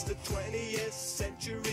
[0.00, 1.67] It's the 20th century's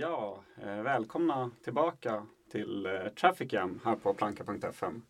[0.00, 5.02] Ja, eh, välkomna tillbaka till eh, Traffic Jam här på planka.fm.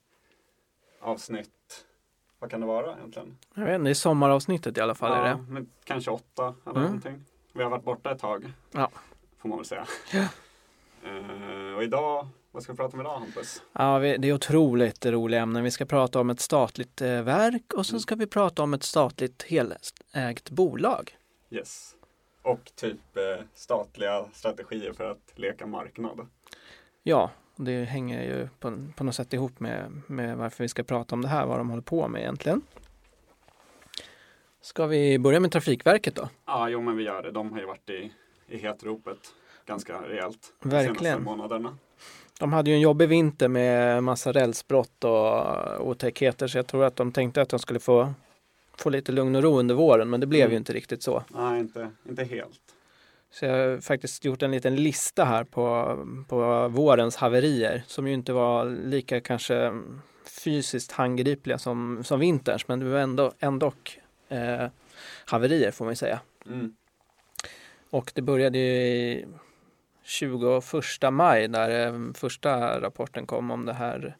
[1.01, 1.85] Avsnitt,
[2.39, 3.39] vad kan det vara egentligen?
[3.55, 5.13] Jag vet inte, det är sommaravsnittet i alla fall.
[5.13, 5.43] Är ja, det?
[5.53, 6.83] men kanske åtta eller Mm.
[6.83, 7.25] någonting.
[7.53, 8.91] Vi har varit borta ett tag, Ja.
[9.39, 9.87] får man väl säga.
[10.13, 10.27] Ja.
[11.09, 13.63] Eh, och idag, vad ska vi prata om idag Hampus?
[13.73, 15.65] Ja, det är otroligt roliga ämnen.
[15.65, 18.01] Vi ska prata om ett statligt verk och sen Mm.
[18.01, 21.17] ska vi prata om ett statligt helägt bolag.
[21.51, 21.97] Yes.
[22.51, 26.27] Och typ eh, statliga strategier för att leka marknad.
[27.03, 31.15] Ja, det hänger ju på, på något sätt ihop med, med varför vi ska prata
[31.15, 32.63] om det här, vad de håller på med egentligen.
[34.61, 36.29] Ska vi börja med Trafikverket då?
[36.47, 37.31] Ja, jo men vi gör det.
[37.31, 38.13] De har ju varit i,
[38.49, 39.19] i hetropet
[39.67, 40.97] ganska rejält de Verkligen.
[40.97, 41.77] senaste månaderna.
[42.39, 46.97] De hade ju en jobbig vinter med massa rälsbrott och otäckheter så jag tror att
[46.97, 48.15] de tänkte att de skulle få,
[48.81, 50.51] få lite lugn och ro under våren men det blev Mm.
[50.51, 51.25] ju inte riktigt så.
[51.29, 52.61] Nej, inte, inte helt.
[53.33, 55.97] Så jag har faktiskt gjort en liten lista här på,
[56.29, 59.73] på vårens haverier som ju inte var lika kanske
[60.45, 63.73] fysiskt handgripliga som, som vinterns men det var ändå, ändå
[64.29, 64.67] eh,
[65.25, 66.21] haverier får man ju säga.
[66.47, 66.75] Mm.
[67.91, 69.27] Och det började ju i
[70.05, 74.17] 21 maj där eh, första rapporten kom om det här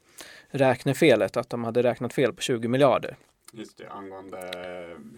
[0.49, 3.17] räknefelet, att de hade räknat fel på 20 miljarder.
[3.53, 4.51] Just det, angående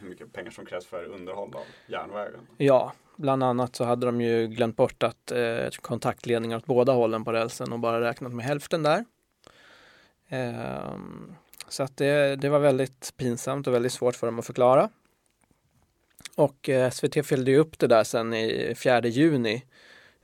[0.00, 2.46] hur mycket pengar som krävs för underhåll av järnvägen.
[2.56, 7.24] Ja, bland annat så hade de ju glömt bort att eh, kontaktledningar åt båda hållen
[7.24, 9.04] på rälsen och bara räknat med hälften där.
[10.28, 11.34] Ehm,
[11.68, 14.90] så att det, det var väldigt pinsamt och väldigt svårt för dem att förklara.
[16.34, 19.64] Och eh, SVT fyllde ju upp det där sen i 4 juni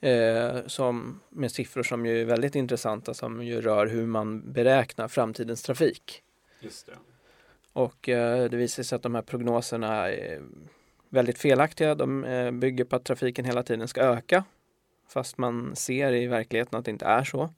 [0.01, 5.09] eh, som, med siffror som ju är väldigt intressanta som ju rör hur man beräknar
[5.09, 6.23] framtidens trafik.
[6.61, 6.93] Just det.
[7.73, 10.43] Och eh, det visar sig att de här prognoserna är
[11.09, 11.95] väldigt felaktiga.
[11.95, 14.45] De eh, bygger på att trafiken hela tiden ska öka.
[15.09, 17.51] Fast man ser i verkligheten att det inte är så.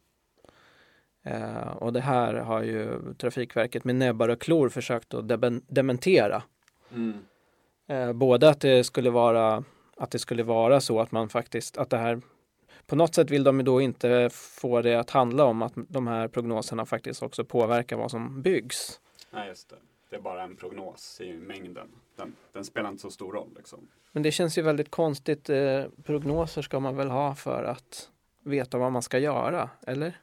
[1.22, 5.28] Eh, och det här har ju Trafikverket med näbbar och klor försökt att
[5.68, 6.42] dementera.
[6.94, 7.18] Mm.
[7.88, 9.64] Eh, både att det skulle vara
[9.96, 12.20] att det skulle vara så att man faktiskt att det här
[12.86, 16.28] på något sätt vill de då inte få det att handla om att de här
[16.28, 19.00] prognoserna faktiskt också påverkar vad som byggs.
[19.30, 19.76] Nej, just det.
[20.10, 21.88] Det är bara en prognos i mängden.
[22.16, 23.88] Den, den spelar inte så stor roll liksom.
[24.12, 25.50] Men det känns ju väldigt konstigt.
[25.50, 28.10] Eh, prognoser ska man väl ha för att
[28.42, 30.20] veta vad man ska göra, eller?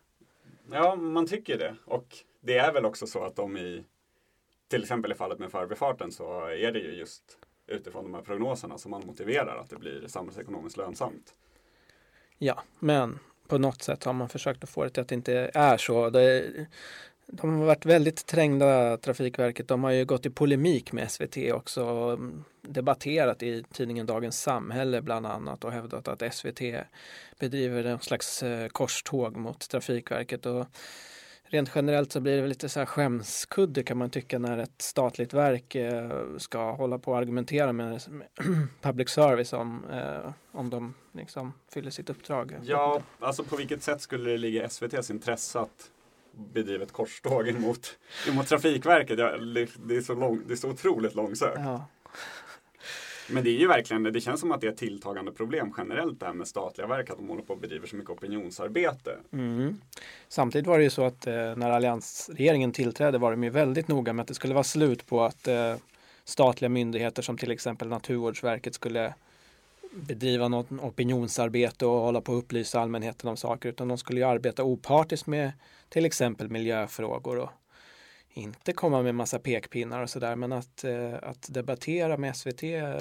[0.71, 1.75] Ja, man tycker det.
[1.85, 3.83] Och det är väl också så att de i,
[4.67, 7.37] till exempel i fallet med förbifarten så är det ju just
[7.67, 11.33] utifrån de här prognoserna som man motiverar att det blir samhällsekonomiskt lönsamt.
[12.37, 15.51] Ja, men på något sätt har man försökt att få det till att det inte
[15.53, 16.09] är så.
[16.09, 16.45] Det,
[17.31, 19.68] de har varit väldigt trängda, Trafikverket.
[19.68, 21.83] De har ju gått i polemik med SVT också.
[21.85, 26.62] och mm, Debatterat i tidningen Dagens Samhälle bland annat och hävdat att SVT
[27.39, 30.45] bedriver en slags eh, korståg mot Trafikverket.
[30.45, 30.65] Och
[31.44, 35.33] rent generellt så blir det lite så här skämskudde kan man tycka när ett statligt
[35.33, 38.01] verk eh, ska hålla på och argumentera med,
[38.81, 42.56] public service om, eh, om de liksom fyller sitt uppdrag.
[42.63, 45.91] Ja, alltså på vilket sätt skulle det ligga i SVTs intresse att
[46.53, 47.97] bedriva ett korståg emot,
[48.27, 49.19] emot Trafikverket?
[49.19, 51.59] Ja, det, är så lång, det är så otroligt långsökt.
[51.59, 51.85] Ja.
[53.29, 56.19] Men det är ju verkligen, det känns som att det är ett tilltagande problem generellt
[56.19, 59.17] det här med statliga verk, att de håller på och bedriver så mycket opinionsarbete.
[59.33, 59.81] Mm.
[60.27, 64.13] Samtidigt var det ju så att eh, när alliansregeringen tillträdde var de ju väldigt noga
[64.13, 65.75] med att det skulle vara slut på att eh,
[66.23, 69.13] statliga myndigheter som till exempel Naturvårdsverket skulle
[69.93, 74.25] bedriva något opinionsarbete och hålla på att upplysa allmänheten om saker utan de skulle ju
[74.25, 75.51] arbeta opartiskt med
[75.89, 77.49] till exempel miljöfrågor och
[78.29, 82.95] inte komma med massa pekpinnar och sådär men att, eh, att debattera med SVT eh,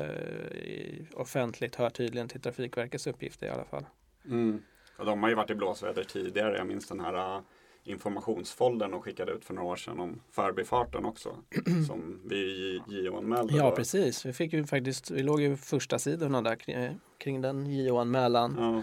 [1.15, 3.85] offentligt hör tydligen till Trafikverkets uppgifter i alla fall.
[4.25, 4.63] Mm.
[4.99, 6.57] Och de har ju varit i blåsväder tidigare.
[6.57, 7.43] Jag minns den här uh,
[7.87, 11.37] informationsfoldern de skickade ut för några år sedan om förbifarten också.
[11.87, 13.57] som vi JO-anmälde.
[13.57, 13.77] Ja då.
[13.77, 18.57] precis, vi fick ju faktiskt, vi låg ju första sidorna där kring, kring den JO-anmälan.
[18.59, 18.83] Ja.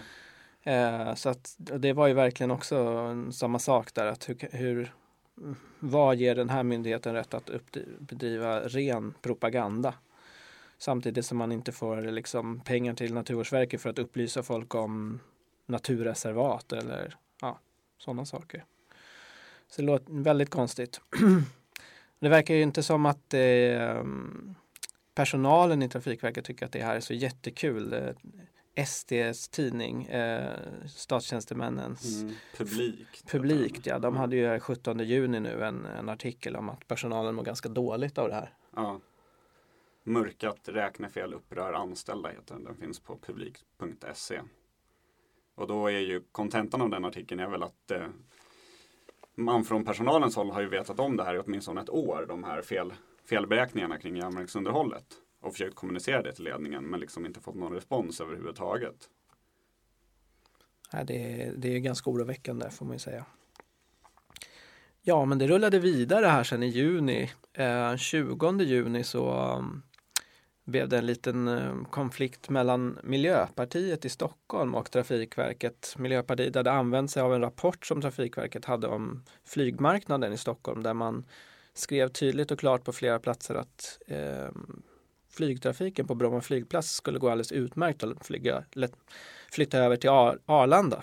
[0.72, 4.92] Eh, så att och det var ju verkligen också samma sak där att hur, hur
[5.78, 7.50] vad ger den här myndigheten rätt att
[7.98, 9.94] bedriva ren propaganda?
[10.78, 15.20] Samtidigt som man inte får liksom pengar till Naturvårdsverket för att upplysa folk om
[15.66, 17.58] naturreservat eller ja,
[17.98, 18.64] sådana saker.
[19.68, 21.00] Så det låter väldigt konstigt.
[22.18, 24.04] det verkar ju inte som att eh,
[25.14, 27.92] personalen i Trafikverket tycker att det här är så jättekul.
[27.92, 28.14] Eh,
[28.76, 32.34] SDs tidning, eh, statstjänstemännens Mm.
[32.56, 33.30] Publikt.
[33.30, 37.42] publikt, ja, de hade ju 17 juni nu en, en artikel om att personalen mår
[37.42, 38.52] ganska dåligt av det här.
[38.76, 39.00] Ja.
[40.04, 42.64] Mörkat räknefel upprör anställda heter den.
[42.64, 44.40] Den finns på publik.se.
[45.54, 48.06] Och då är ju kontentan av den artikeln är väl att eh,
[49.36, 52.26] man från personalens håll har ju vetat om det här i åtminstone ett år.
[52.28, 52.92] De här fel,
[53.28, 55.04] felberäkningarna kring järnvägsunderhållet.
[55.40, 58.96] Och försökt kommunicera det till ledningen men liksom inte fått någon respons överhuvudtaget.
[61.06, 63.24] Det, är- det är ganska oroväckande får man ju säga.
[65.02, 67.30] Ja, men det rullade vidare här sen i juni.
[67.52, 69.28] Eh, 20 juni så
[70.64, 75.94] blev det en liten eh, konflikt mellan Miljöpartiet i Stockholm och Trafikverket.
[75.98, 80.94] Miljöpartiet hade använt sig av en rapport som Trafikverket hade om flygmarknaden i Stockholm där
[80.94, 81.24] man
[81.74, 84.48] skrev tydligt och klart på flera platser att eh,
[85.30, 88.64] flygtrafiken på Bromma flygplats skulle gå alldeles utmärkt att flyga,
[89.50, 91.02] flytta över till Ar- Arlanda.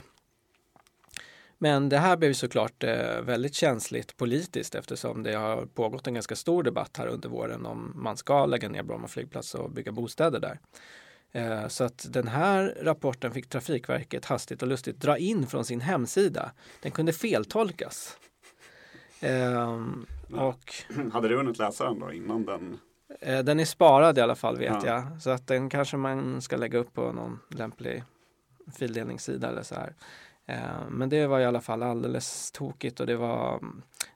[1.64, 6.36] Men det här blev såklart eh, väldigt känsligt politiskt eftersom det har pågått en ganska
[6.36, 10.40] stor debatt här under våren om man ska lägga ner Bromma flygplats och bygga bostäder
[10.40, 10.60] där.
[11.32, 15.82] Eh, så att den här rapporten fick Trafikverket hastigt och lustigt dra in från sin
[15.82, 16.52] hemsida.
[16.82, 18.18] Den kunde feltolkas.
[19.20, 20.74] Ehm, och
[21.14, 22.78] Hade du hunnit läsa den då innan den?
[23.20, 24.86] Eh, Den är sparad i alla fall vet Ja.
[24.86, 25.22] jag.
[25.22, 28.04] Så att den kanske man ska lägga upp på någon lämplig
[28.78, 29.94] fildelningssida eller så här.
[30.48, 33.60] Eh, men det var i alla fall alldeles tokigt och det var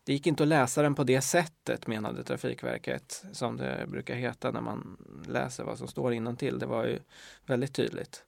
[0.04, 4.52] Det gick inte att läsa den på det sättet menade Trafikverket som det brukar heta
[4.52, 6.60] när man läser vad som står till.
[6.60, 7.00] Det var ju
[7.46, 8.24] väldigt tydligt.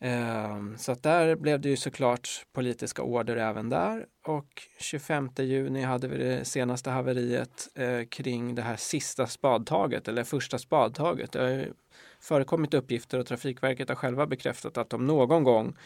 [0.00, 5.82] Eh, så att där blev det ju såklart politiska order även där och 25 juni
[5.82, 11.32] hade vi det senaste haveriet eh, kring det här sista spadtaget eller första spadtaget.
[11.32, 11.72] Det har ju
[12.20, 15.76] förekommit uppgifter och Trafikverket har själva bekräftat att de någon gång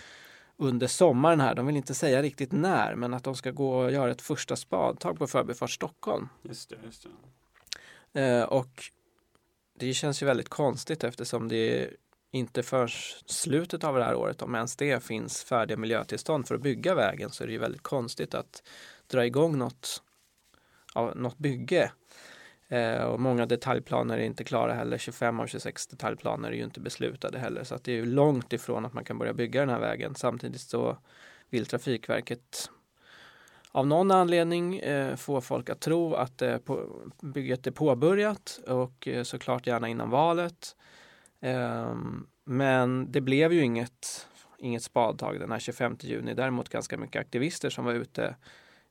[0.59, 3.93] under sommaren här, de vill inte säga riktigt när, men att de ska gå och
[3.93, 6.29] göra ett första spadtag på Förbifart Stockholm.
[6.43, 7.07] Just det, just
[8.13, 8.21] det.
[8.21, 8.85] Eh, och
[9.79, 11.91] det känns ju väldigt konstigt eftersom det
[12.31, 12.87] inte för
[13.27, 17.31] slutet av det här året, om ens det finns färdiga miljötillstånd för att bygga vägen
[17.31, 18.63] så är det ju väldigt konstigt att
[19.07, 20.03] dra igång något,
[20.95, 21.93] ja, något bygge.
[22.69, 24.99] Eh, och många detaljplaner är inte klara heller.
[24.99, 27.65] 25 av 26 detaljplaner är ju inte beslutade heller.
[27.65, 30.15] Så att det är ju långt ifrån att man kan börja bygga den här vägen.
[30.15, 30.99] Samtidigt så
[31.51, 32.71] vill Trafikverket
[33.73, 39.09] av någon anledning eh, få folk att tro att eh, på, bygget är påbörjat och
[39.09, 40.77] eh, såklart gärna innan valet.
[41.41, 44.27] Ehm, men det blev ju inget,
[44.59, 46.35] inget spadtag den här 25 juni.
[46.35, 48.35] Däremot ganska mycket aktivister som var ute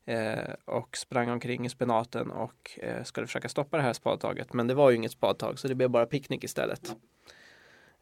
[0.08, 4.52] eh, och sprang omkring i spenaten och eh, skulle försöka stoppa det här spadtaget.
[4.52, 6.96] Men det var ju inget spadtag så det blev bara picknick istället.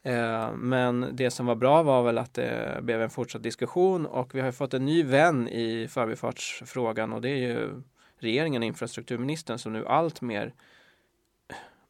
[0.03, 4.35] Eh, men det som var bra var väl att det blev en fortsatt diskussion och
[4.35, 7.83] vi har fått en ny vän i förbifartsfrågan och det är ju
[8.19, 10.55] regeringen och infrastrukturministern som nu allt mer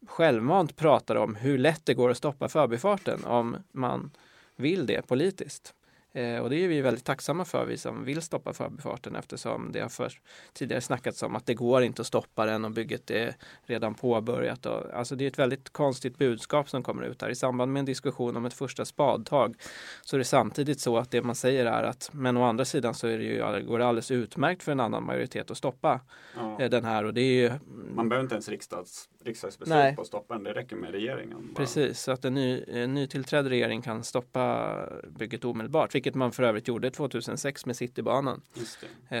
[0.07, 4.11] självmant pratar om hur lätt det går att stoppa förbifarten om man
[4.55, 5.73] vill det politiskt.
[6.17, 9.79] Eh, och det är vi väldigt tacksamma för, vi som vill stoppa förbifarten eftersom det
[9.79, 10.13] har för,
[10.53, 14.65] tidigare snackats om att det går inte att stoppa den och bygget är redan påbörjat.
[14.65, 17.29] Och, alltså det är ett väldigt konstigt budskap som kommer ut här.
[17.29, 19.55] I samband med en diskussion om ett första spadtag
[20.01, 22.93] så är det samtidigt så att det man säger är att men å andra sidan
[22.93, 26.01] så är det ju, går det alldeles utmärkt för en annan majoritet att stoppa
[26.35, 26.61] Ja.
[26.61, 27.51] eh, den här och det är ju
[27.95, 29.95] Man behöver inte ens riksdags, riksdagsbeslut Nej.
[29.95, 30.43] på att stoppa den.
[30.43, 31.47] Det räcker med regeringen.
[31.47, 31.55] bara.
[31.55, 34.75] Precis, så att en, ny, en nytillträdd regering kan stoppa
[35.07, 38.41] bygget omedelbart, vilket man för övrigt gjorde 2006 med Citybanan.
[38.53, 38.83] Just.
[39.09, 39.19] Eh,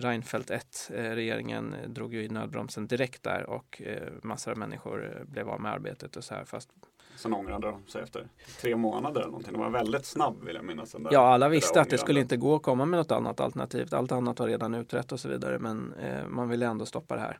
[0.00, 5.16] Reinfeldt 1, eh, regeringen drog ju i nödbromsen direkt där och eh, massor av människor
[5.16, 6.44] eh, blev av med arbetet och så här.
[6.44, 6.70] Fast
[7.16, 8.28] Sen ångrade de sig efter
[8.60, 9.52] tre månader eller någonting.
[9.52, 10.92] De var väldigt snabb vill jag minnas.
[10.92, 13.40] Den där, ja, alla visste att det skulle inte gå att komma med något annat
[13.40, 13.94] alternativ.
[13.94, 17.20] Allt annat var redan utrett och så vidare, men eh, man ville ändå stoppa det
[17.20, 17.38] här.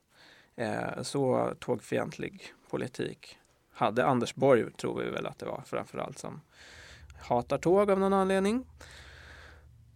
[0.56, 3.38] Eh, så tågfientlig politik
[3.72, 6.40] hade Anders Borg, tror vi väl att det var framförallt, som
[7.20, 8.64] hatar tåg av någon anledning.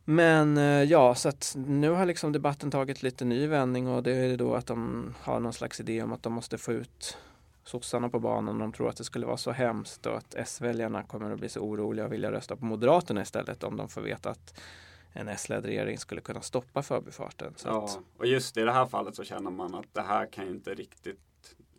[0.05, 4.12] Men eh, ja, så att nu har liksom debatten tagit lite ny vändning och det
[4.12, 7.19] är då att de har någon slags idé om att de måste få ut
[7.65, 8.59] sossarna på banan.
[8.59, 11.61] De tror att det skulle vara så hemskt och att S-väljarna kommer att bli så
[11.61, 14.61] oroliga och vilja rösta på Moderaterna istället om de får veta att
[15.19, 17.55] en S-ledd regering skulle kunna stoppa förbifarten.
[17.65, 20.45] Ja, att, och just i det här fallet så känner man att det här kan
[20.45, 21.19] ju inte riktigt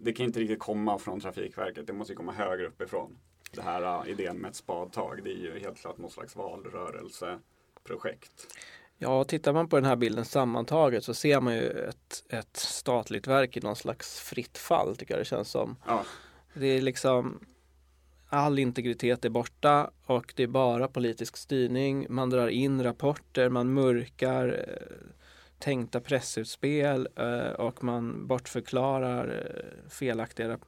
[0.01, 1.87] det kan inte riktigt komma från Trafikverket.
[1.87, 3.17] Det måste ju komma högre uppifrån.
[3.51, 5.23] Det här uh, idén med ett spadtag.
[5.23, 8.31] Det är ju helt klart någon slags valrörelseprojekt.
[8.97, 13.27] ja, tittar man på den här bilden sammantaget så ser man ju ett, ett statligt
[13.27, 15.75] verk i någon slags fritt fall tycker jag det känns som.
[15.85, 16.05] Ja,
[16.53, 17.39] Det är liksom
[18.29, 22.05] all integritet är borta och det är bara politisk styrning.
[22.09, 25.07] Man drar in rapporter, man mörkar eh,
[25.59, 30.59] tänkta pressutspel eh, och man bortförklarar eh, felaktiga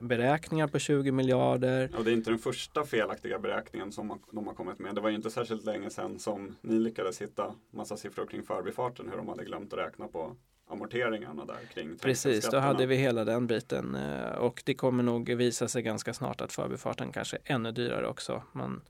[0.00, 1.90] beräkningar på 20 miljarder.
[1.98, 4.94] och det är inte den första felaktiga beräkningen som de har kommit med.
[4.94, 9.08] Det var ju inte särskilt länge sedan som ni lyckades hitta massa siffror kring förbifarten.
[9.10, 10.36] Hur de hade glömt att räkna på
[10.72, 15.30] amorteringarna där kring Precis, då hade vi hela den biten eh, och det kommer nog
[15.30, 18.42] visa sig ganska snart att förbifarten kanske är ännu dyrare också.
[18.52, 18.82] Man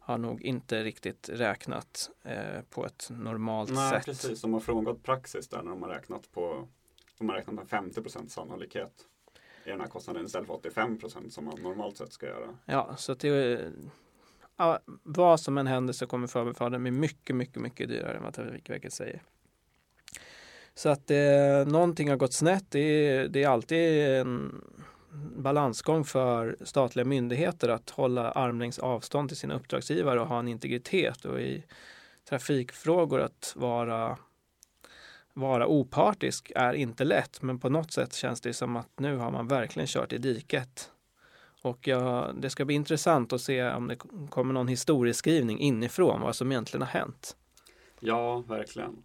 [0.00, 4.04] har nog inte riktigt räknat eh, på ett normalt Nej, sätt.
[4.04, 4.42] precis.
[4.42, 6.68] De har frångått praxis där när de har räknat på
[7.18, 8.92] de har räknat med 50% sannolikhet
[9.64, 12.58] i den här kostnaden istället för 85% som man normalt sett ska göra.
[12.64, 13.72] Ja, så att det,
[14.56, 18.34] ja, vad som än händer så kommer förbifarten bli mycket, mycket, mycket dyrare än vad
[18.34, 19.22] Trafikverket säger.
[20.78, 22.64] Så att eh, någonting har gått snett.
[22.68, 24.64] Det är, det är alltid en
[25.36, 31.24] balansgång för statliga myndigheter att hålla armlängds avstånd till sina uppdragsgivare och ha en integritet
[31.24, 31.64] och i
[32.28, 34.18] trafikfrågor att vara
[35.32, 39.30] vara opartisk är inte lätt men på något sätt känns det som att nu har
[39.30, 40.90] man verkligen kört i diket.
[41.62, 43.96] Och ja, det ska bli intressant att se om det
[44.30, 47.36] kommer någon historieskrivning inifrån vad som egentligen har hänt.
[48.00, 49.02] Ja, verkligen.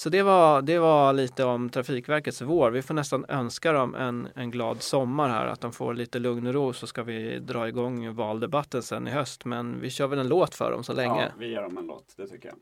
[0.00, 2.70] Så det var, det var lite om Trafikverkets vår.
[2.70, 6.46] Vi får nästan önska dem en, en glad sommar här, att de får lite lugn
[6.46, 9.44] och ro så ska vi dra igång valdebatten sen i höst.
[9.44, 11.22] Men vi kör väl en låt för dem så länge.
[11.22, 12.56] Ja, vi ger dem en låt, det tycker jag.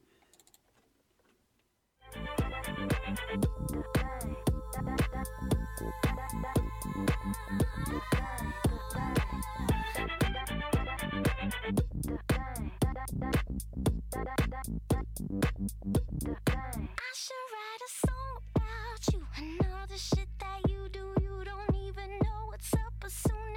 [23.08, 23.47] Soon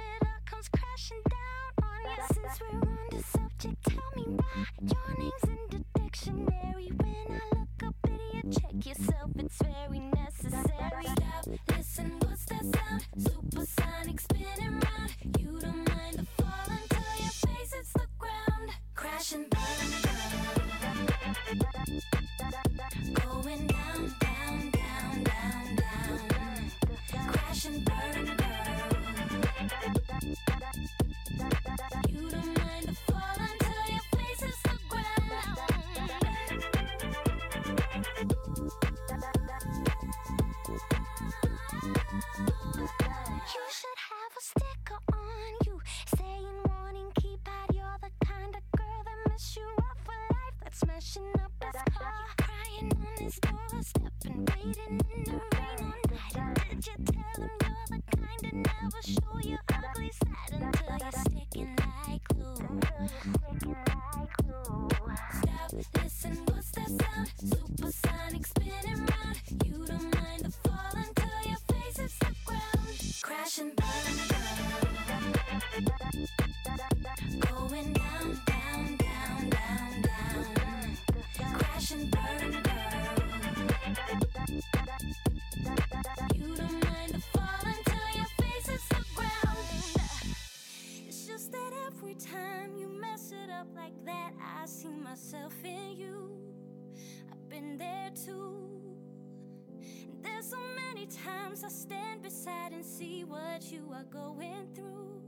[101.64, 105.22] I stand beside and see what you are going through,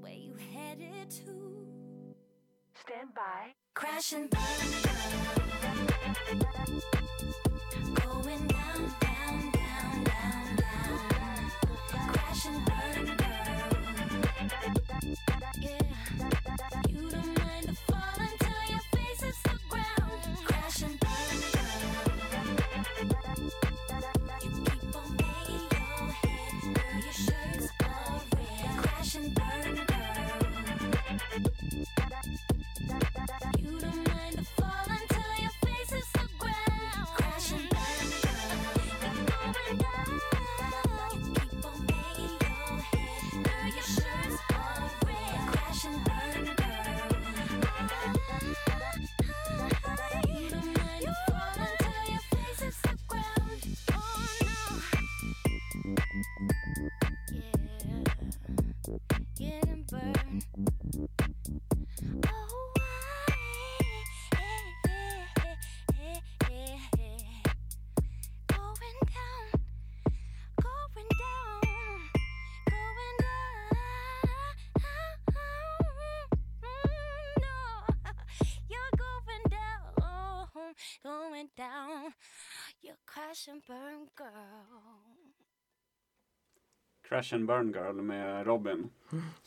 [0.00, 1.66] where you headed to.
[2.74, 3.54] Stand by.
[3.72, 4.40] Crash and burn,
[7.94, 8.94] going down,
[81.44, 82.12] going down.
[82.82, 84.68] You crash and burn, girl.
[87.08, 88.90] Crash and Burn Girl med Robin.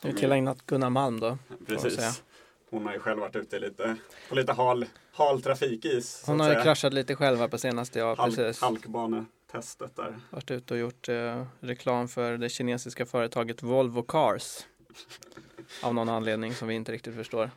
[0.02, 1.38] Det är tillägnat Gunnar Malm då.
[1.68, 2.24] Precis.
[2.70, 3.96] Hon har ju själv varit ute lite,
[4.30, 6.24] på lite hal, hal trafikis.
[6.26, 8.62] Hon har ju kraschat lite själv här på senaste, ja Halk, precis.
[8.62, 10.20] halkbanetestet där.
[10.30, 14.66] Varit ute och gjort eh, reklam för det kinesiska företaget Volvo Cars.
[15.84, 17.52] Av någon anledning som vi inte riktigt förstår.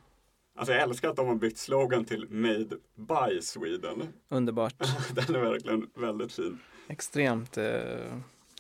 [0.61, 4.03] Alltså jag älskar att de har bytt slogan till Made by Sweden.
[4.29, 4.75] Underbart.
[5.15, 6.59] Den är verkligen väldigt fin.
[6.89, 7.65] Extremt eh,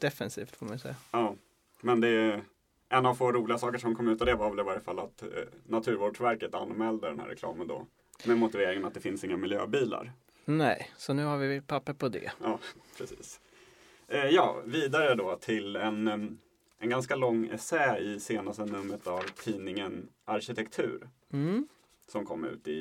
[0.00, 0.94] defensivt får man säga.
[1.10, 1.34] Ja,
[1.80, 2.42] men det är
[2.88, 4.98] en av få roliga saker som kom ut av det var väl i varje fall
[4.98, 5.28] att eh,
[5.66, 7.86] Naturvårdsverket anmälde den här reklamen då.
[8.24, 10.12] Med motiveringen att det finns inga miljöbilar.
[10.44, 12.32] Nej, så nu har vi papper på det.
[12.42, 12.58] Ja,
[12.98, 13.40] precis.
[14.08, 16.38] Eh, ja, vidare då till en, em,
[16.78, 21.08] en ganska lång essä i senaste numret av tidningen Arkitektur.
[21.32, 21.68] Mm.
[22.10, 22.72] Som kom ut i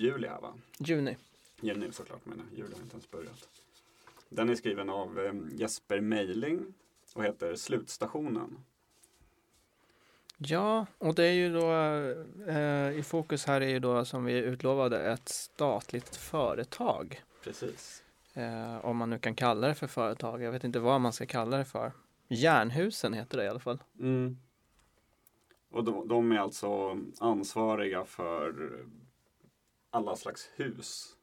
[0.00, 0.54] juli här va?
[0.78, 1.16] Juni.
[1.60, 3.48] Juni såklart men juli har inte ens börjat.
[4.28, 6.74] Den är skriven av em, Jesper Meiling
[7.14, 8.58] och heter Slutstationen.
[10.38, 11.72] Ja, och det är ju då
[12.52, 17.22] eh, i fokus här är ju då som vi utlovade ett statligt företag.
[17.44, 18.02] Precis.
[18.34, 20.42] Eh, om man nu kan kalla det för företag.
[20.42, 21.92] Jag vet inte vad man ska kalla det för.
[22.28, 23.78] Järnhusen heter det i alla fall.
[24.00, 24.38] Mm.
[25.76, 28.70] Och de, de är alltså ansvariga för
[29.90, 31.16] alla slags hus.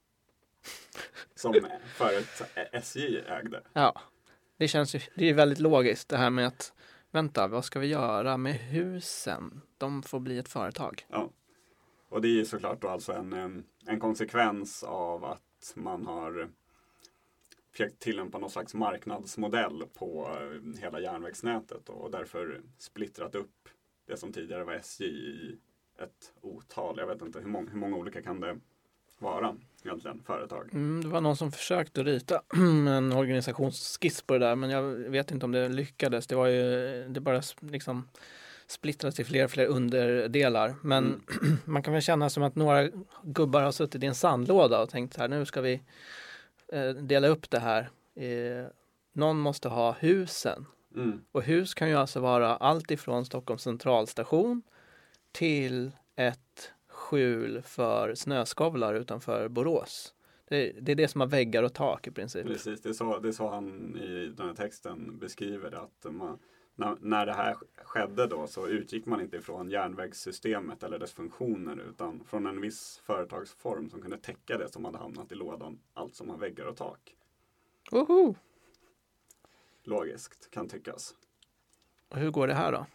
[1.35, 1.53] Som
[1.85, 3.63] förut SJ ägde.
[3.73, 4.01] Ja,
[4.57, 6.73] det känns ju, det är väldigt logiskt det här med att
[7.11, 9.61] vänta, vad ska vi göra med husen?
[9.77, 11.05] De får bli ett företag.
[11.09, 11.29] Ja.
[12.09, 16.49] Och det är ju såklart då alltså en, en konsekvens av att man har
[17.71, 23.69] försökt tillämpa någon slags marknadsmodell på eh, hela järnvägsnätet och därför splittrat upp
[24.13, 25.57] det som tidigare var SJ i
[25.99, 26.95] ett otal.
[26.97, 28.59] Jag vet inte hur många, hur många olika kan det
[29.19, 30.69] vara egentligen, företag.
[30.73, 32.41] Mm, det var någon som försökte rita
[32.87, 36.27] en organisationsskiss på det där men jag vet inte om det lyckades.
[36.27, 36.63] Det var ju,
[37.09, 38.07] det bara liksom
[38.67, 40.75] splittrades till fler och fler underdelar.
[40.81, 41.23] Men
[41.65, 42.89] man kan väl känna som att några
[43.23, 45.81] gubbar har suttit i en sandlåda och tänkt så här nu ska vi
[46.67, 47.89] eh, dela upp det här.
[48.15, 48.67] Eh,
[49.13, 50.65] någon måste ha husen.
[50.95, 51.21] Mm.
[51.31, 54.61] Och hus kan ju alltså vara allt ifrån Stockholms centralstation
[55.31, 60.13] till ett skjul för snöskovlar utanför Borås.
[60.47, 62.47] Det, det är det som har väggar och tak i princip.
[62.47, 65.79] Precis, det är, så, det är så han i den här texten beskriver det.
[65.79, 66.39] Att man,
[66.75, 71.83] när, när det här skedde då så utgick man inte ifrån järnvägssystemet eller dess funktioner
[71.89, 75.79] utan från en viss företagsform som kunde täcka det som hade hamnat i lådan.
[75.93, 77.15] Allt som har väggar och tak.
[77.91, 78.35] Woho!
[79.83, 81.15] Logiskt kan tyckas.
[82.09, 82.85] Och hur går det här då?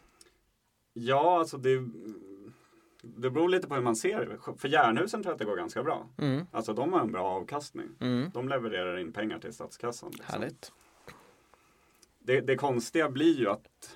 [0.93, 1.89] Ja, alltså det,
[3.01, 4.57] det beror lite på hur man ser det.
[4.57, 6.07] För järnhusen tror jag att det går ganska bra.
[6.17, 6.45] Mm.
[6.51, 7.89] Alltså de har en bra avkastning.
[7.99, 8.31] Mm.
[8.33, 10.11] De levererar in pengar till statskassan.
[10.11, 10.33] liksom.
[10.33, 10.71] Härligt.
[12.19, 13.95] det, det konstiga blir ju att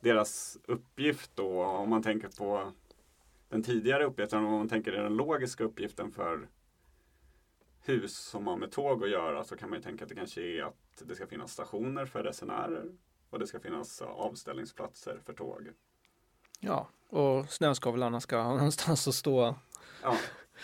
[0.00, 2.72] deras uppgift då, om man tänker på
[3.48, 6.48] den tidigare uppgiften, om man tänker den logiska uppgiften för
[7.84, 10.42] hus som har med tåg att göra så kan man ju tänka att det kanske
[10.42, 12.92] är att det ska finnas stationer för resenärer
[13.30, 15.70] och det ska finnas avställningsplatser för tåg.
[16.60, 19.54] Ja, och snöskovlarna ska ha någonstans att stå.
[20.02, 20.16] Ja,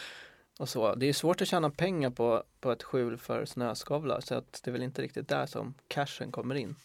[0.58, 0.94] och så.
[0.94, 4.70] Det är svårt att tjäna pengar på, på ett skjul för snöskavlar så att det
[4.70, 6.76] är väl inte riktigt där som cashen kommer in.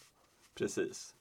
[0.54, 1.14] Precis.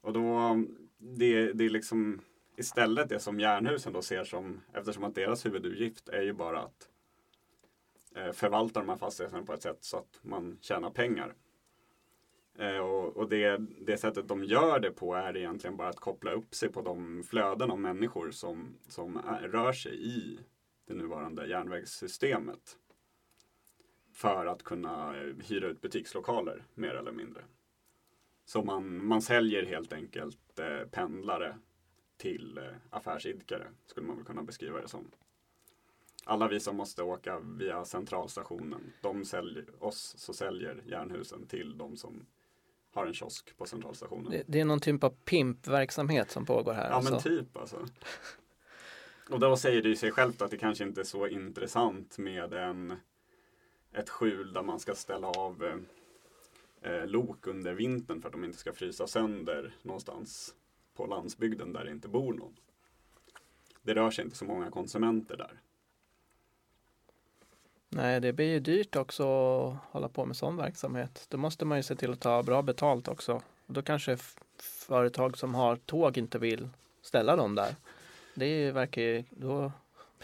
[0.00, 0.56] Och då,
[0.98, 2.20] det, det är liksom
[2.56, 6.88] istället det som Jernhusen då ser som, eftersom att deras huvudutgift är ju bara att
[8.14, 11.34] Eh, förvalta de här fastigheterna på ett sätt så att man tjänar pengar.
[12.58, 16.32] Eh, och och det, det sättet de gör det på är egentligen bara att koppla
[16.32, 20.38] upp sig på de flöden av människor som, som är, rör sig i
[20.86, 22.78] det nuvarande järnvägssystemet.
[24.12, 25.12] För att kunna
[25.46, 27.42] hyra ut butikslokaler mer eller mindre.
[28.44, 31.58] Så man, man säljer helt enkelt eh, pendlare
[32.16, 35.10] till eh, affärsidkare, skulle man väl kunna beskriva det som.
[36.24, 41.96] Alla vi som måste åka via centralstationen, de säljer, oss så säljer Jernhusen till de
[41.96, 42.26] som
[42.94, 44.30] har en kiosk på centralstationen.
[44.30, 46.90] Det, det är någon typ av pimpverksamhet som pågår här.
[46.90, 47.28] Ja men alltså.
[47.28, 47.86] typ alltså.
[49.30, 52.54] Och då säger det ju sig självt att det kanske inte är så intressant med
[52.54, 52.96] en,
[53.92, 58.44] ett skjul där man ska ställa av eh, eh, lok under vintern för att de
[58.44, 60.54] inte ska frysa sönder någonstans
[60.94, 62.56] på landsbygden där det inte bor någon.
[63.82, 65.60] Det rör sig inte så många konsumenter där.
[67.94, 71.26] Nej, det blir ju dyrt också att hålla på med sån verksamhet.
[71.28, 73.34] Då måste man ju se till att ta bra betalt också.
[73.66, 74.16] Och då kanske
[74.62, 76.68] företag som har tåg inte vill
[77.02, 77.76] ställa dem där.
[78.34, 79.72] Det verkar ju, då,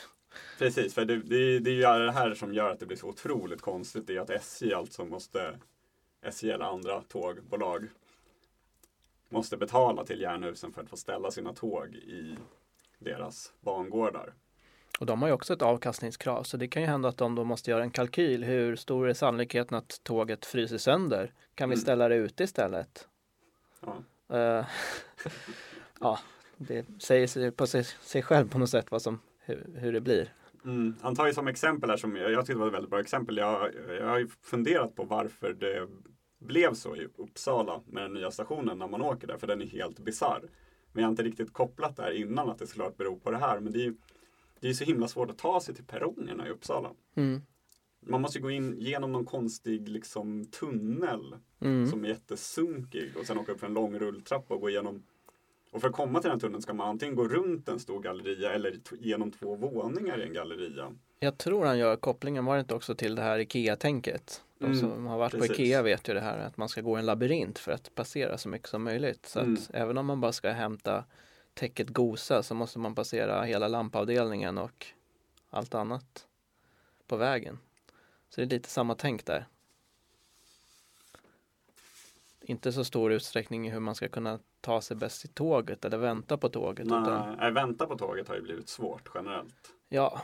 [0.59, 3.09] Precis, för det, det, det är ju det här som gör att det blir så
[3.09, 4.07] otroligt konstigt.
[4.07, 5.59] Det är att SJ alltså måste,
[6.22, 7.88] SJ eller andra tågbolag,
[9.28, 12.37] måste betala till Jernhusen för att få ställa sina tåg i
[12.98, 14.35] deras bangårdar
[14.99, 16.43] och de har ju också ett avkastningskrav.
[16.43, 18.45] Så det kan ju hända att de då måste göra en kalkyl.
[18.45, 21.33] Hur stor är sannolikheten att tåget fryser sönder?
[21.55, 21.83] Kan vi Mm.
[21.83, 23.09] ställa det ute istället?
[23.81, 23.97] Ja.
[24.37, 24.67] Eh,
[26.01, 26.19] ja,
[26.57, 30.01] det säger sig på sig, sig själv på något sätt vad som, hur, hur det
[30.01, 30.33] blir.
[30.65, 30.95] Mm.
[31.03, 33.37] Han tar ju som exempel här som jag, jag tyckte var ett väldigt bra exempel.
[33.37, 35.89] Jag, jag har ju funderat på varför det
[36.39, 39.67] blev så i Uppsala med den nya stationen när man åker där, för den är
[39.67, 40.43] helt bizarr.
[40.93, 43.37] Men jag har inte riktigt kopplat det här innan att det såklart beror på det
[43.37, 43.61] här.
[43.61, 43.95] Men det är
[44.61, 46.90] det är så himla svårt att ta sig till perrongerna i Uppsala.
[47.14, 47.42] Mm.
[48.01, 51.87] Man måste gå in genom någon konstig liksom, tunnel Mm.
[51.90, 55.03] som är jättesunkig och sen åka upp för en lång rulltrappa och gå igenom
[55.71, 58.53] och för att komma till den tunneln ska man antingen gå runt en stor galleria
[58.53, 60.92] eller genom två våningar i en galleria.
[61.21, 64.42] Jag tror han gör kopplingen, var det inte också till det här IKEA-tänket?
[64.59, 65.49] De Mm, som har varit precis.
[65.49, 68.38] på IKEA vet ju det här att man ska gå en labyrint för att passera
[68.38, 69.27] så mycket som möjligt.
[69.27, 69.55] Så Mm.
[69.55, 71.05] att även om man bara ska hämta
[71.59, 74.87] täcket Gosa så måste man passera hela lampavdelningen och
[75.51, 76.27] allt annat
[77.07, 77.59] på vägen.
[78.29, 79.47] Så det är lite samma tänk där.
[82.40, 85.99] Inte så stor utsträckning i hur man ska kunna ta sig bäst i tåget eller
[85.99, 86.87] vänta på tåget.
[86.87, 89.73] Utan, Nej, nej, vänta på tåget har ju blivit svårt generellt.
[89.88, 90.23] ja,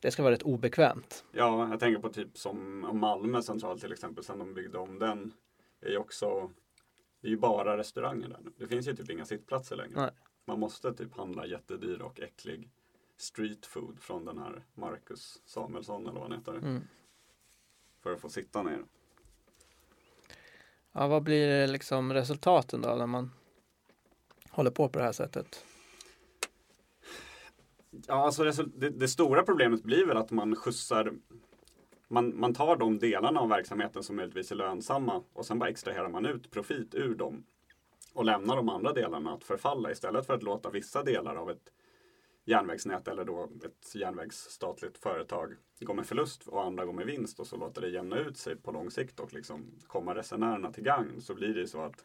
[0.00, 1.24] det ska vara rätt obekvämt.
[1.32, 5.32] Ja, jag tänker på typ som Malmö central till exempel, sen de byggde om den.
[5.80, 6.50] Det är ju också,
[7.20, 8.52] det är ju bara restauranger där nu.
[8.56, 10.00] Det finns ju typ inga sittplatser längre.
[10.00, 10.10] Nej.
[10.44, 12.70] Man måste typ handla jättedyr och äcklig
[13.16, 16.52] street food från den här Marcus Samuelsson eller vad han heter.
[16.52, 16.82] Mm.
[18.02, 18.84] För att få sitta ner.
[20.92, 23.30] Ja, vad blir liksom resultaten då när man
[24.50, 25.64] håller på på det här sättet?
[28.06, 31.12] Ja, alltså det, det, stora problemet blir väl att man skjutsar
[32.08, 36.08] man, man tar de delarna av verksamheten som möjligtvis är lönsamma och sen bara extraherar
[36.08, 37.44] man ut profit ur dem
[38.12, 41.72] och lämna de andra delarna att förfalla istället för att låta vissa delar av ett
[42.44, 47.46] järnvägsnät eller då ett järnvägsstatligt företag gå med förlust och andra går med vinst och
[47.46, 51.20] så låter det jämna ut sig på lång sikt och liksom komma resenärerna till gagn
[51.20, 52.04] så blir det ju så att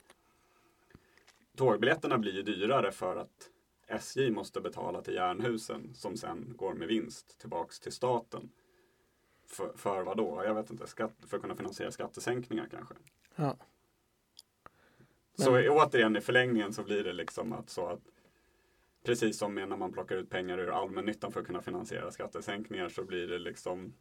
[1.56, 3.50] tågbiljetterna blir ju dyrare för att
[3.88, 8.50] SJ måste betala till Jernhusen som sen går med vinst tillbaks till staten.
[9.48, 10.42] För, för vad då?
[10.46, 10.88] Jag vet inte.
[10.88, 12.96] Skatt, för att kunna finansiera skattesänkningar kanske.
[13.36, 13.58] Ja.
[15.36, 18.02] Så Men- återigen i förlängningen så blir det liksom att så att
[19.04, 23.04] precis som när man plockar ut pengar ur allmännyttan för att kunna finansiera skattesänkningar så
[23.04, 23.94] blir det liksom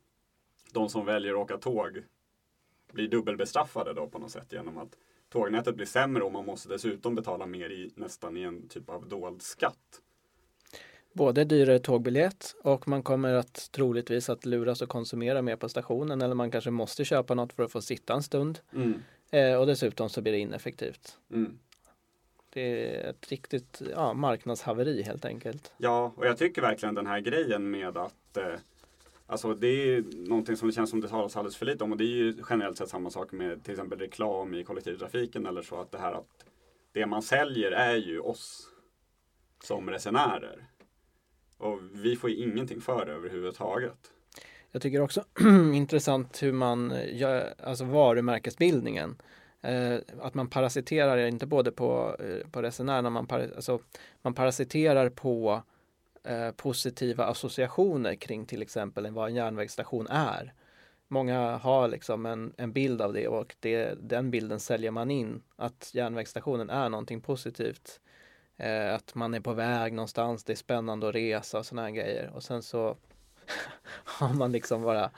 [0.72, 2.02] de som väljer att åka tåg
[2.92, 4.96] blir dubbelbestraffade då på något sätt genom att
[5.28, 9.08] tågnätet blir sämre och man måste dessutom betala mer i nästan i en typ av
[9.08, 10.00] dold skatt.
[11.12, 16.22] Både dyrare tågbiljett och man kommer att troligtvis att luras och konsumera mer på stationen
[16.22, 18.58] eller man kanske måste köpa något för att få sitta en stund.
[19.34, 21.18] Eh, och dessutom så blir det ineffektivt.
[21.30, 21.58] Mm.
[22.50, 25.72] Det är ett riktigt ja, marknadshaveri helt enkelt.
[25.76, 28.54] Ja, och jag tycker verkligen den här grejen med att eh,
[29.26, 31.98] Alltså det är någonting som det känns som det talas alldeles för lite om och
[31.98, 35.80] det är ju generellt sett samma sak med till exempel reklam i kollektivtrafiken eller så
[35.80, 36.46] att det här att
[36.92, 38.68] det man säljer är ju oss
[39.64, 40.66] som resenärer.
[41.58, 44.13] Och vi får ju ingenting för det överhuvudtaget.
[44.74, 45.24] Jag tycker också
[45.74, 49.16] intressant hur man eh, gör, alltså varumärkesbildningen.
[49.62, 53.80] Eh, att man parasiterar inte både på, eh, på resenärerna, man, par, alltså,
[54.22, 55.62] man parasiterar på
[56.24, 60.52] eh, positiva associationer kring till exempel vad en järnvägsstation är.
[61.08, 65.42] Många har liksom en, en bild av det och det, den bilden säljer man in.
[65.56, 68.00] Att järnvägsstationen är någonting positivt.
[68.56, 72.30] Eh, att man är på väg någonstans, det är spännande att resa och sådana grejer.
[72.34, 72.96] Och sen så
[74.04, 75.10] har man liksom bara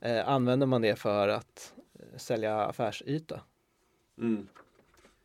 [0.00, 3.40] eh, använder man det för att eh, sälja affärsyta.
[4.18, 4.48] Mm.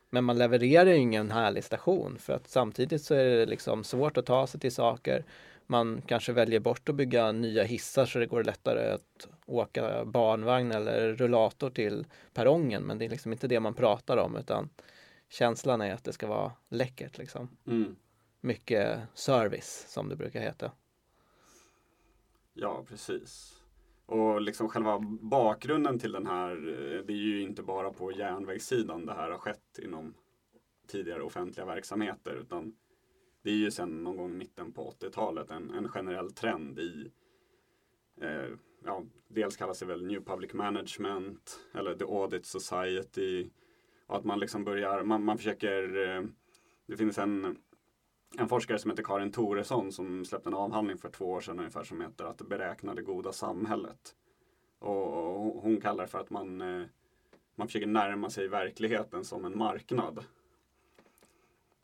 [0.09, 4.17] Men man levererar ju ingen härlig station för att samtidigt så är det liksom svårt
[4.17, 5.25] att ta sig till saker.
[5.67, 10.71] Man kanske väljer bort att bygga nya hissar så det går lättare att åka barnvagn
[10.71, 12.83] eller rullator till perrongen.
[12.83, 14.69] Men det är liksom inte det man pratar om utan
[15.29, 17.49] känslan är att det ska vara läckert liksom.
[17.67, 17.95] Mm.
[18.41, 20.71] Mycket service som det brukar heta.
[22.53, 23.61] Ja, precis.
[24.05, 29.05] Och liksom själva bakgrunden till den här, eh, det är ju inte bara på järnvägssidan
[29.05, 30.13] det här har skett inom
[30.87, 32.75] tidigare offentliga verksamheter utan
[33.43, 37.11] det är ju sedan någon gång i mitten på 80-talet en, en generell trend i
[38.21, 38.49] eh,
[38.85, 43.49] ja, dels kallas det väl New Public Management eller The Audit Society
[44.07, 46.23] och att man liksom börjar, man, man försöker eh,
[46.87, 47.57] det finns en
[48.37, 51.83] en forskare som heter Karin Toresson som släppte en avhandling för två år sedan ungefär
[51.83, 54.15] som heter att beräkna det goda samhället.
[54.79, 56.87] Och hon kallar det för att man, eh,
[57.55, 60.25] man försöker närma sig verkligheten som en marknad.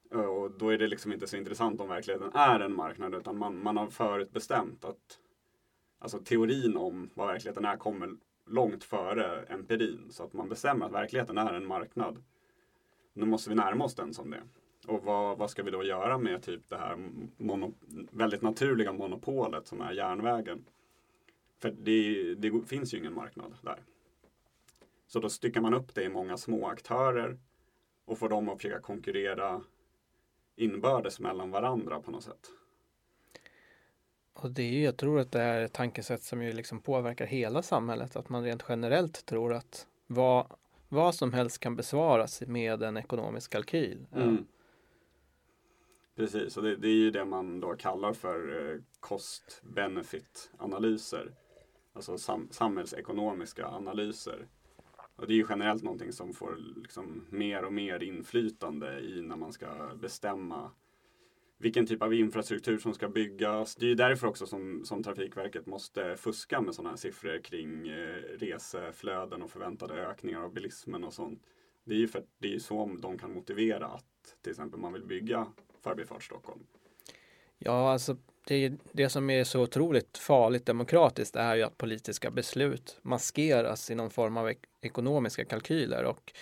[0.10, 3.64] Och då är det liksom inte så intressant om verkligheten är en marknad utan man,
[3.64, 5.20] man har förutbestämt att
[6.00, 10.08] alltså teorin om vad verkligheten är kommer långt före empirin.
[10.10, 12.24] Så att man bestämmer att verkligheten är en marknad.
[13.14, 14.44] Nu måste vi närma oss den som det.
[14.88, 17.74] Och vad, vad ska vi då göra med typ det här mono,
[18.12, 20.66] väldigt naturliga monopolet som är järnvägen?
[21.60, 23.80] För det, det finns ju ingen marknad där.
[25.08, 27.38] Så då styckar man upp det i många små aktörer
[28.06, 29.62] och får dem att försöka konkurrera
[30.56, 32.52] inbördes mellan varandra på något sätt.
[34.34, 37.26] Och det är ju, jag tror att det är ett tankesätt som ju liksom påverkar
[37.26, 38.16] hela samhället.
[38.16, 40.48] Att man rent generellt tror att vad,
[40.90, 44.06] vad som helst kan besvaras med en ekonomisk kalkyl.
[44.16, 44.46] Mm.
[46.18, 51.32] Precis, och det, det är ju det man då kallar för eh, cost-benefit-analyser.
[51.94, 54.48] Alltså sam samhällsekonomiska analyser.
[55.16, 59.36] Och det är ju generellt någonting som får liksom mer och mer inflytande i när
[59.36, 59.68] man ska
[60.02, 60.72] bestämma
[61.58, 63.76] vilken typ av infrastruktur som ska byggas.
[63.76, 67.88] Det är ju därför också som, som Trafikverket måste fuska med sådana här siffror kring
[67.88, 71.44] eh, reseflöden och förväntade ökningar av bilismen och sånt.
[71.84, 75.06] Det är ju för det är så de kan motivera att till exempel man vill
[75.06, 75.48] bygga
[75.88, 76.60] Förbifart Stockholm.
[77.58, 83.00] Ja, alltså det, det som är så otroligt farligt demokratiskt är ju att politiska beslut
[83.02, 86.34] maskeras i någon form av ek ekonomiska kalkyler och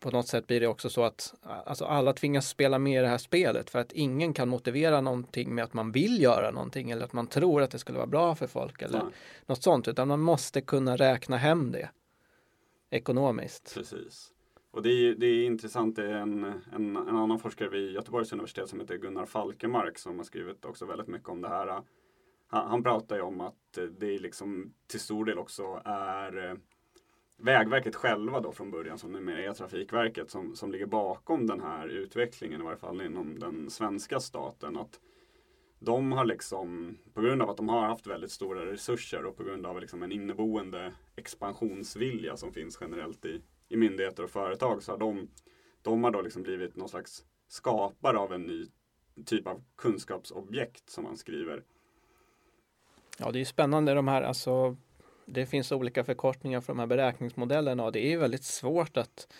[0.00, 3.08] på något sätt blir det också så att alltså alla tvingas spela med i det
[3.08, 7.04] här spelet för att ingen kan motivera någonting med att man vill göra någonting eller
[7.04, 9.12] att man tror att det skulle vara bra för folk eller Nej.
[9.46, 11.90] något sånt utan man måste kunna räkna hem det
[12.90, 13.74] ekonomiskt.
[13.74, 14.32] Precis.
[14.72, 18.32] Och det är, det är intressant, det är en, en, en annan forskare vid Göteborgs
[18.32, 21.82] universitet som heter Gunnar Falkemark som har skrivit också väldigt mycket om det här.
[22.46, 26.56] Han, han pratar ju om att det är liksom till stor del också är eh,
[27.42, 31.88] Vägverket själva då från början som numera är Trafikverket som, som ligger bakom den här
[31.88, 34.76] utvecklingen i varje fall inom den svenska staten.
[34.76, 35.00] Att
[35.78, 39.44] de har liksom, på grund av att de har haft väldigt stora resurser och på
[39.44, 44.92] grund av liksom en inneboende expansionsvilja som finns generellt i, i myndigheter och företag så
[44.92, 45.28] har de,
[45.82, 48.66] de har då liksom blivit någon slags skapare av en ny
[49.24, 51.62] typ av kunskapsobjekt som man skriver.
[53.18, 54.76] Ja, det är spännande de här, alltså
[55.26, 59.32] det finns olika förkortningar för de här beräkningsmodellerna och det är väldigt svårt att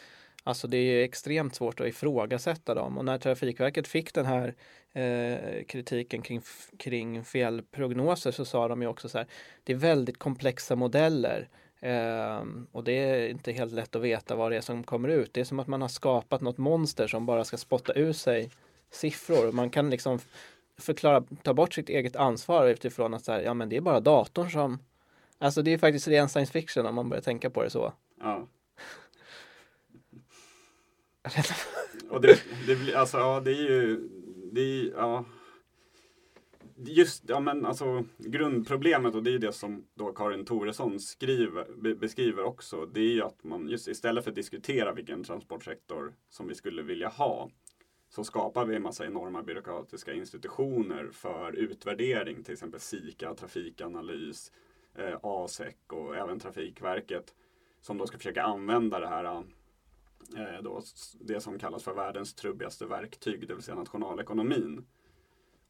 [0.44, 4.54] Alltså det är extremt svårt att ifrågasätta dem och när Trafikverket fick den här
[4.92, 6.42] eh, kritiken kring,
[6.76, 9.26] kring felprognoser så sa de ju också så här
[9.64, 11.48] Det är väldigt komplexa modeller
[11.82, 15.34] eh, och det är inte helt lätt att veta vad det är som kommer ut.
[15.34, 18.50] Det är som att man har skapat något monster som bara ska spotta ur sig
[18.90, 19.52] siffror.
[19.52, 20.18] Man kan liksom
[20.78, 24.00] förklara, ta bort sitt eget ansvar utifrån att så här, ja men det är bara
[24.00, 24.78] datorn som
[25.42, 27.92] Alltså det är faktiskt ren science fiction om man börjar tänka på det så.
[28.20, 28.46] Ja.
[32.10, 34.08] Och det, det blir, alltså ja det är ju,
[34.52, 35.24] det är, ja.
[36.76, 42.44] Just, ja men alltså grundproblemet och det är det som då Karin Toresson skriver, beskriver
[42.44, 42.87] också.
[42.87, 46.82] Det är ju att man just istället för att diskutera vilken transportsektor som vi skulle
[46.82, 47.50] vilja ha.
[48.08, 54.52] så skapar vi en massa enorma byråkratiska institutioner för utvärdering, till exempel SIKA, Trafikanalys,
[54.94, 57.35] eh, ASEC och även Trafikverket
[57.80, 59.24] som då ska försöka använda det här
[60.37, 60.82] eh, då,
[61.20, 64.85] det som kallas för världens trubbigaste verktyg, det vill säga nationalekonomin.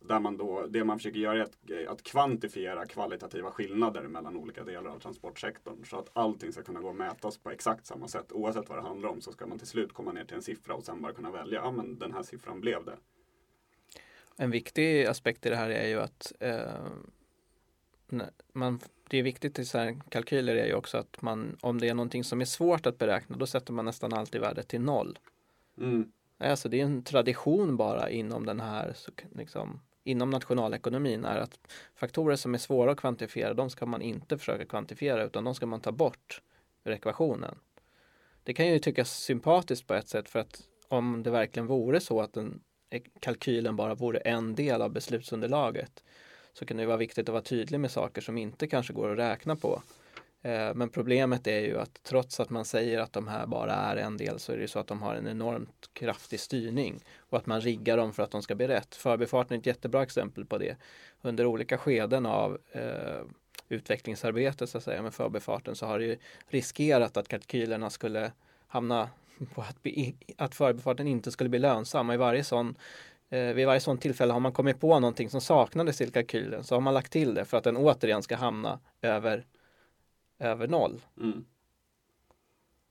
[0.09, 4.65] Där man då, det man försöker göra är att, att kvantifiera kvalitativa skillnader mellan olika
[4.65, 5.85] delar av transportsektorn.
[5.85, 8.33] Så att allting ska kunna gå att mätas på exakt samma sätt.
[8.33, 10.75] Oavsett vad det handlar om så ska man till slut komma ner till en siffra
[10.75, 12.97] och sen bara kunna välja, ja men den här siffran blev det.
[14.37, 16.87] En viktig aspekt i det här är ju att eh,
[18.53, 21.89] man, det är viktigt i så här kalkyler är ju också att man, om det
[21.89, 25.19] är någonting som är svårt att beräkna, då sätter man nästan alltid värdet till noll.
[25.79, 26.13] Mm.
[26.39, 28.97] Alltså det är en tradition bara inom den här,
[29.35, 31.59] liksom, inom nationalekonomin är att
[31.95, 35.67] faktorer som är svåra att kvantifiera, de ska man inte försöka kvantifiera utan de ska
[35.67, 36.43] man ta bort
[36.85, 37.59] ur ekvationen.
[38.43, 42.21] Det kan ju tyckas sympatiskt på ett sätt för att om det verkligen vore så
[42.21, 42.61] att den,
[42.91, 46.05] e-, kalkylen bara vore en del av beslutsunderlaget
[46.53, 49.19] så kan det vara viktigt att vara tydlig med saker som inte kanske går att
[49.19, 49.83] räkna på.
[50.43, 53.97] Eh, men problemet är ju att trots att man säger att de här bara är
[53.97, 57.39] en del så är det ju så att de har en enormt kraftig styrning och
[57.39, 58.95] att man riggar dem för att de ska bli rätt.
[58.95, 60.77] Förbifarten är ett jättebra exempel på det.
[61.23, 63.23] Under olika skeden av eh,
[63.69, 66.17] utvecklingsarbetet så att säga med förbifarten så har det ju
[66.49, 68.33] riskerat att kalkylerna skulle
[68.67, 69.09] hamna
[69.55, 72.09] på att, bli, att förbifarten inte skulle bli lönsam.
[72.09, 72.75] Och i varje sån
[73.31, 76.75] eh, vid varje sådant tillfälle har man kommit på någonting som saknades i kalkylen så
[76.75, 79.47] har man lagt till det för att den återigen ska hamna över
[80.43, 81.01] över noll.
[81.21, 81.45] Mm.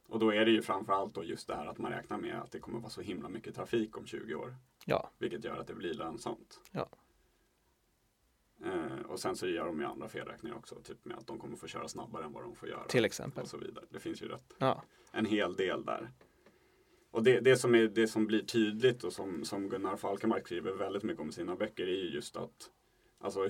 [0.07, 2.51] Och då är det ju framförallt då just det här att man räknar med att
[2.51, 4.55] det kommer vara så himla mycket trafik om 20 år.
[4.85, 5.09] Ja.
[5.17, 6.59] Vilket gör att det blir lönsamt.
[6.71, 6.89] Ja.
[8.65, 10.75] Eh, och sen så gör de ju andra felräkningar också.
[10.75, 12.83] Typ med att de kommer få köra snabbare än vad de får göra.
[12.83, 13.43] Till exempel.
[13.43, 13.85] Och så vidare.
[13.89, 14.83] Det finns ju rätt Ja.
[15.11, 16.11] en hel del där.
[17.11, 20.71] Och det, det, som, är, det som blir tydligt och som, som Gunnar Falkenmark skriver
[20.71, 22.71] väldigt mycket om i sina böcker är ju just att
[23.19, 23.49] alltså,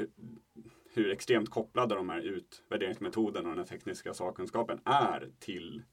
[0.94, 5.84] hur, extremt kopplade de här utvärderingsmetoderna och den tekniska sakkunskapen är till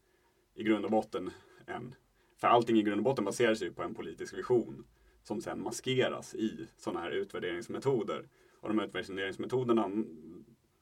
[0.54, 1.30] i grund och botten
[1.66, 1.94] en
[2.36, 4.86] för allting i grund och botten baseras ju på en politisk vision
[5.22, 8.28] som sen maskeras i sådana här utvärderingsmetoder.
[8.60, 9.90] Och de här utvärderingsmetoderna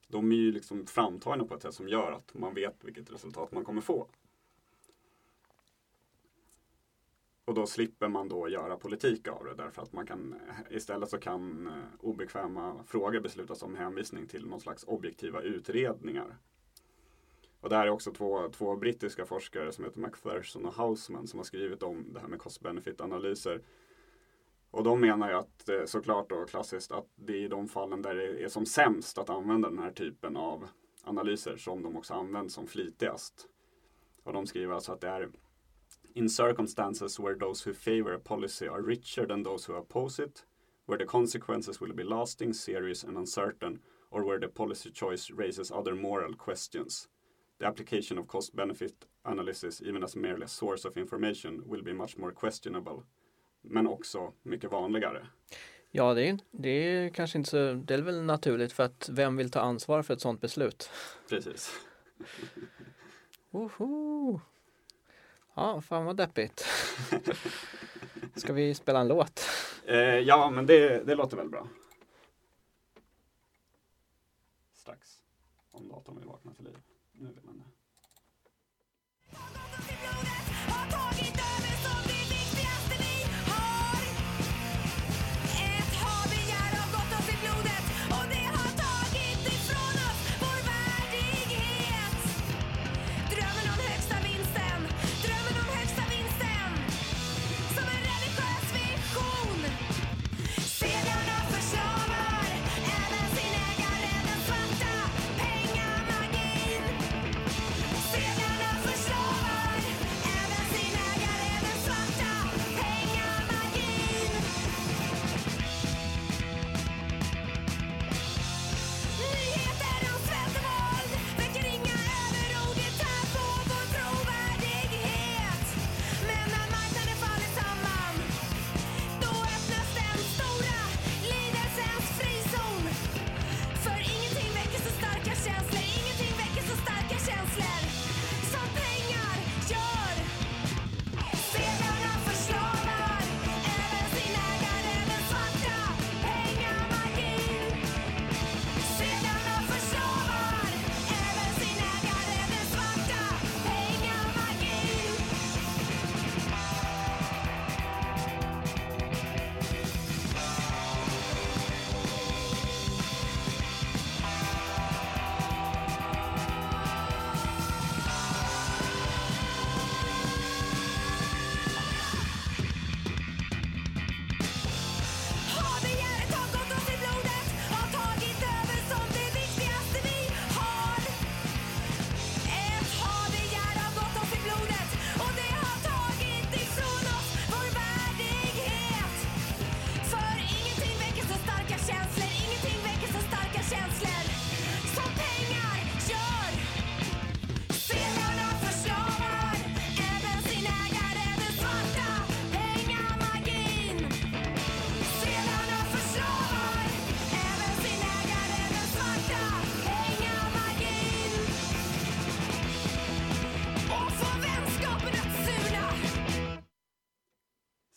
[0.08, 3.52] de är ju liksom framtagna på ett sätt som gör att man vet vilket resultat
[3.52, 4.08] man kommer få.
[7.46, 10.34] Och då slipper man då göra politik av det därför att man kan
[10.70, 16.36] istället så kan eh, obekväma frågor beslutas om hänvisning till någon slags objektiva utredningar.
[17.60, 21.38] Och det här är också två, två brittiska forskare som heter McPherson och Hausman som
[21.38, 23.60] har skrivit om det här med cost-benefit-analyser.
[24.70, 28.02] Och de menar ju att eh, såklart då klassiskt att det är i de fallen
[28.02, 30.68] där det är som sämst att använda den här typen av
[31.04, 33.48] analyser som de också används som flitigast.
[34.22, 35.28] Och de skriver alltså att det är
[36.16, 40.46] in circumstances where those who favor a policy are richer than those who oppose it,
[40.86, 45.70] where the consequences will be lasting, serious and uncertain, or where the policy choice raises
[45.70, 47.08] other moral questions.
[47.58, 51.92] The application of cost benefit analysis, even as merely a source of information, will be
[51.92, 53.02] much more questionable.
[53.62, 55.26] Men också mycket vanligare.
[55.90, 59.36] Ja, det är, det är kanske inte så, det är väl naturligt för att vem
[59.36, 60.90] vill ta ansvar för ett sådant beslut?
[61.28, 61.70] Precis.
[63.50, 64.40] Woho!
[65.56, 66.66] Ja, fan vad deppigt.
[68.34, 69.40] Ska vi spela en låt?
[69.86, 71.68] Eh, ja, men det, det låter väl bra.
[74.74, 75.20] Strax.
[75.70, 76.78] Om datorn vill vakna till liv.
[77.12, 77.64] Nu vill som det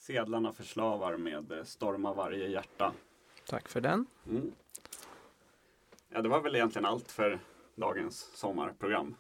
[0.10, 2.94] Sedlarna förslavar med eh, Storma varje hjärta.
[3.48, 4.06] Tack för den.
[4.30, 4.52] Mm.
[6.10, 7.40] Ja, det var väl egentligen allt för
[7.76, 9.16] dagens sommarprogram.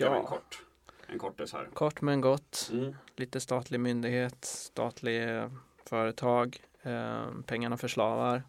[0.00, 0.62] Var en Ja, kort.
[1.06, 1.68] En kortis här.
[1.74, 2.70] kort men gott.
[2.72, 2.94] Mm.
[3.16, 5.50] Lite statlig myndighet, statlig eh,
[5.86, 8.42] företag, eh, pengarna förslavar.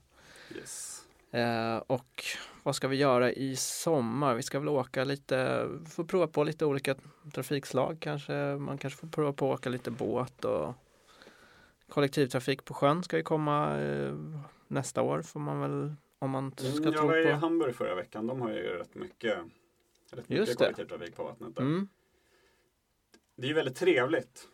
[0.55, 1.05] Yes.
[1.31, 2.23] Eh, och
[2.63, 4.35] vad ska vi göra i sommar?
[4.35, 6.95] Vi ska väl åka lite, få prova på lite olika
[7.33, 8.33] trafikslag kanske.
[8.59, 10.73] Man kanske får prova på att åka lite båt och
[11.89, 14.15] kollektivtrafik på sjön ska ju komma eh,
[14.67, 17.31] nästa år får man väl om man ska Mm, jag tro var i på.
[17.31, 18.27] Hamburg förra veckan.
[18.27, 19.38] De har ju rätt mycket,
[20.11, 20.63] rätt Just mycket det.
[20.65, 21.55] kollektivtrafik på vattnet.
[21.55, 21.61] Där.
[21.61, 21.88] Mm,
[23.36, 24.47] Det är ju väldigt trevligt.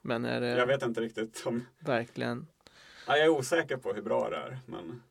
[0.00, 1.64] men är det Jag vet inte riktigt om...
[1.78, 2.46] verkligen
[3.06, 4.58] Ja, jag är osäker på hur bra det är.
[4.66, 5.02] Men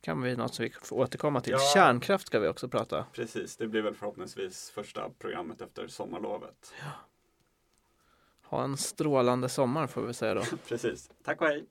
[0.00, 1.52] kan vi något som vi får återkomma till.
[1.52, 1.58] Ja.
[1.74, 3.06] Kärnkraft ska vi också prata.
[3.12, 6.74] precis, det blir väl förhoppningsvis första programmet efter sommarlovet.
[8.48, 10.42] Ha en strålande sommar får vi säga då.
[10.68, 11.10] Precis.
[11.24, 11.64] Tack och hej!